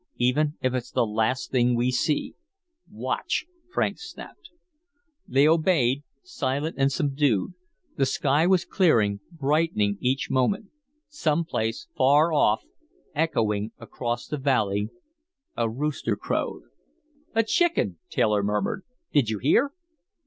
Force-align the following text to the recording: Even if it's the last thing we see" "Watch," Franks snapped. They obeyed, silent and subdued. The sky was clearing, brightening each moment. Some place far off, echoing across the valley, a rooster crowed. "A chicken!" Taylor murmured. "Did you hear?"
Even 0.17 0.57
if 0.63 0.73
it's 0.73 0.89
the 0.89 1.05
last 1.05 1.51
thing 1.51 1.75
we 1.75 1.91
see" 1.91 2.33
"Watch," 2.89 3.45
Franks 3.71 4.09
snapped. 4.09 4.49
They 5.27 5.47
obeyed, 5.47 6.01
silent 6.23 6.75
and 6.79 6.91
subdued. 6.91 7.53
The 7.97 8.07
sky 8.07 8.47
was 8.47 8.65
clearing, 8.65 9.19
brightening 9.31 9.99
each 10.01 10.27
moment. 10.31 10.71
Some 11.07 11.45
place 11.45 11.87
far 11.95 12.33
off, 12.33 12.63
echoing 13.13 13.73
across 13.77 14.25
the 14.25 14.39
valley, 14.39 14.89
a 15.55 15.69
rooster 15.69 16.15
crowed. 16.15 16.61
"A 17.35 17.43
chicken!" 17.43 17.99
Taylor 18.09 18.41
murmured. 18.41 18.83
"Did 19.13 19.29
you 19.29 19.37
hear?" 19.37 19.71